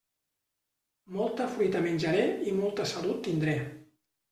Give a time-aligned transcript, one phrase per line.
[1.17, 3.57] Molta fruita menjaré i molta salut tindré.